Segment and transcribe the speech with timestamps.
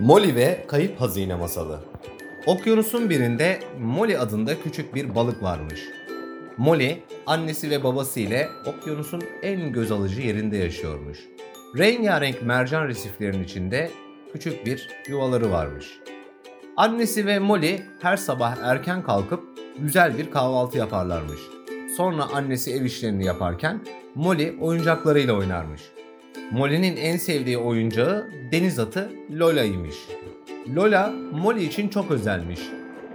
[0.00, 1.80] Molly ve Kayıp Hazine Masalı
[2.46, 5.80] Okyanusun birinde Molly adında küçük bir balık varmış.
[6.56, 11.18] Molly, annesi ve babası ile okyanusun en göz alıcı yerinde yaşıyormuş.
[11.78, 13.90] Rengarenk mercan resiflerinin içinde
[14.32, 16.00] küçük bir yuvaları varmış.
[16.76, 19.42] Annesi ve Molly her sabah erken kalkıp
[19.78, 21.40] güzel bir kahvaltı yaparlarmış.
[21.96, 23.80] Sonra annesi ev işlerini yaparken
[24.14, 25.82] Molly oyuncaklarıyla oynarmış.
[26.50, 29.96] Molly'nin en sevdiği oyuncağı deniz atı Lola'ymış.
[30.74, 32.60] Lola, Molly için çok özelmiş.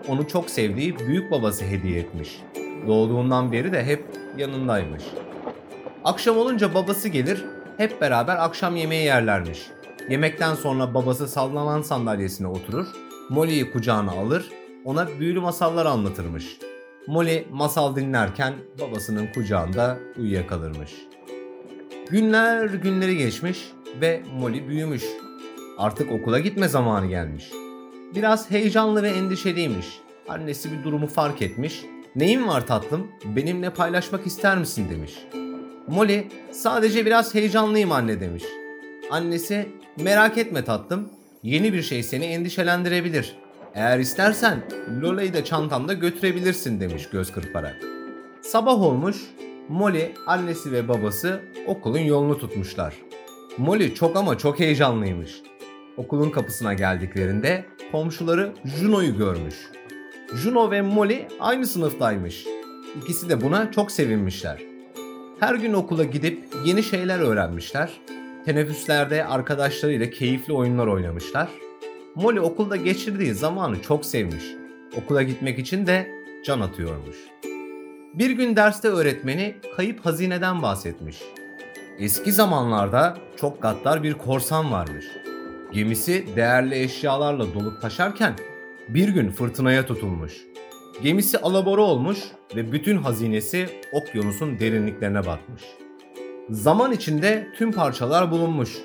[0.07, 2.41] Onu çok sevdiği büyük babası hediye etmiş.
[2.88, 4.05] Doğduğundan beri de hep
[4.38, 5.03] yanındaymış.
[6.03, 7.45] Akşam olunca babası gelir,
[7.77, 9.59] hep beraber akşam yemeği yerlermiş.
[10.09, 12.88] Yemekten sonra babası sallanan sandalyesine oturur,
[13.29, 14.49] Molly'yi kucağına alır,
[14.85, 16.57] ona büyülü masallar anlatırmış.
[17.07, 20.91] Molly masal dinlerken babasının kucağında uyuyakalırmış.
[22.11, 25.03] Günler günleri geçmiş ve Molly büyümüş.
[25.77, 27.51] Artık okula gitme zamanı gelmiş.
[28.15, 29.85] Biraz heyecanlı ve endişeliymiş.
[30.29, 31.82] Annesi bir durumu fark etmiş.
[32.15, 33.07] Neyin var tatlım?
[33.35, 35.13] Benimle paylaşmak ister misin demiş.
[35.87, 38.43] Molly sadece biraz heyecanlıyım anne demiş.
[39.12, 41.09] Annesi merak etme tatlım.
[41.43, 43.35] Yeni bir şey seni endişelendirebilir.
[43.76, 44.62] Eğer istersen
[45.01, 47.76] Lola'yı da çantanda götürebilirsin demiş göz kırparak.
[48.41, 49.17] Sabah olmuş,
[49.70, 52.95] Molly, annesi ve babası okulun yolunu tutmuşlar.
[53.57, 55.41] Molly çok ama çok heyecanlıymış.
[55.98, 59.55] Okulun kapısına geldiklerinde komşuları Juno'yu görmüş.
[60.35, 62.45] Juno ve Molly aynı sınıftaymış.
[63.01, 64.62] İkisi de buna çok sevinmişler.
[65.39, 67.91] Her gün okula gidip yeni şeyler öğrenmişler.
[68.45, 71.50] Teneffüslerde arkadaşlarıyla keyifli oyunlar oynamışlar.
[72.16, 74.44] Molly okulda geçirdiği zamanı çok sevmiş.
[74.97, 76.12] Okula gitmek için de
[76.45, 77.17] can atıyormuş.
[78.13, 81.22] Bir gün derste öğretmeni kayıp hazineden bahsetmiş.
[82.00, 85.06] Eski zamanlarda çok gaddar bir korsan varmış.
[85.73, 88.35] Gemisi değerli eşyalarla dolup taşarken
[88.89, 90.34] bir gün fırtınaya tutulmuş.
[91.03, 92.19] Gemisi alabora olmuş
[92.56, 95.63] ve bütün hazinesi okyanusun derinliklerine batmış.
[96.49, 98.78] Zaman içinde tüm parçalar bulunmuş.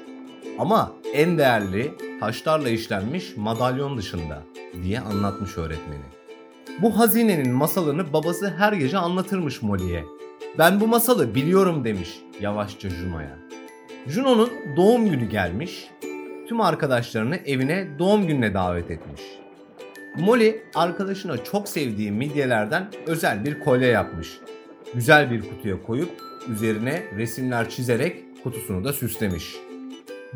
[0.59, 4.43] Ama en değerli taşlarla işlenmiş madalyon dışında
[4.83, 6.26] diye anlatmış öğretmeni.
[6.83, 10.05] Bu hazinenin masalını babası her gece anlatırmış Molly'e.
[10.59, 13.39] Ben bu masalı biliyorum demiş yavaşça Juno'ya.
[14.07, 15.91] Juno'nun doğum günü gelmiş.
[16.49, 19.23] Tüm arkadaşlarını evine doğum gününe davet etmiş.
[20.17, 24.39] Molly arkadaşına çok sevdiği midyelerden özel bir kolye yapmış.
[24.95, 26.11] Güzel bir kutuya koyup
[26.49, 29.57] üzerine resimler çizerek kutusunu da süslemiş.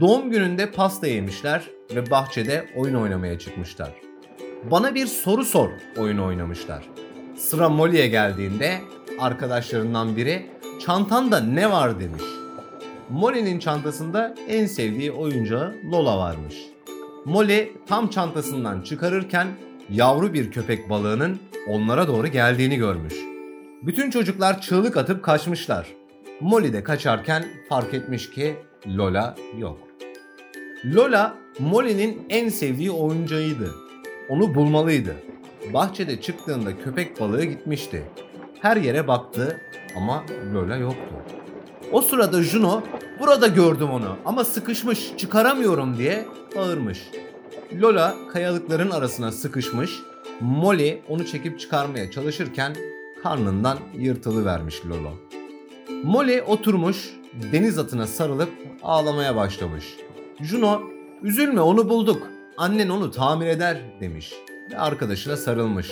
[0.00, 4.09] Doğum gününde pasta yemişler ve bahçede oyun oynamaya çıkmışlar.
[4.64, 6.88] Bana bir soru sor oyunu oynamışlar.
[7.36, 8.80] Sıra Molly'e geldiğinde
[9.18, 10.46] arkadaşlarından biri
[10.86, 12.22] çantanda ne var demiş.
[13.10, 16.54] Molly'nin çantasında en sevdiği oyuncağı Lola varmış.
[17.24, 19.46] Molly tam çantasından çıkarırken
[19.90, 21.38] yavru bir köpek balığının
[21.68, 23.14] onlara doğru geldiğini görmüş.
[23.82, 25.86] Bütün çocuklar çığlık atıp kaçmışlar.
[26.40, 28.56] Molly de kaçarken fark etmiş ki
[28.86, 29.78] Lola yok.
[30.84, 33.89] Lola Molly'nin en sevdiği oyuncağıydı.
[34.30, 35.16] Onu bulmalıydı.
[35.74, 38.02] Bahçede çıktığında köpek balığı gitmişti.
[38.60, 39.60] Her yere baktı
[39.96, 40.24] ama
[40.54, 41.14] Lola yoktu.
[41.92, 42.82] O sırada Juno
[43.20, 46.26] burada gördüm onu ama sıkışmış çıkaramıyorum diye
[46.56, 47.10] bağırmış.
[47.80, 49.98] Lola kayalıkların arasına sıkışmış.
[50.40, 52.76] Molly onu çekip çıkarmaya çalışırken
[53.22, 55.12] karnından yırtılıvermiş Lolo.
[56.04, 57.14] Molly oturmuş
[57.52, 58.50] deniz atına sarılıp
[58.82, 59.96] ağlamaya başlamış.
[60.40, 60.82] Juno
[61.22, 64.34] üzülme onu bulduk annen onu tamir eder demiş
[64.72, 65.90] ve arkadaşına sarılmış.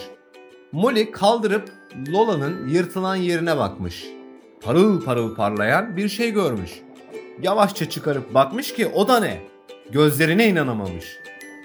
[0.73, 1.71] Molly kaldırıp
[2.09, 4.05] Lola'nın yırtılan yerine bakmış.
[4.63, 6.71] Parıl parıl parlayan bir şey görmüş.
[7.43, 9.41] Yavaşça çıkarıp bakmış ki o da ne?
[9.91, 11.05] Gözlerine inanamamış.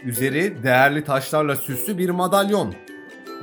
[0.04, 2.74] Üzeri değerli taşlarla süslü bir madalyon.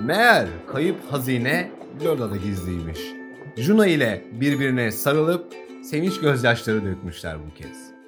[0.00, 1.70] Meğer kayıp hazine
[2.04, 3.00] Lola'da gizliymiş.
[3.56, 7.99] Juno ile birbirine sarılıp sevinç gözyaşları dökmüşler bu kez.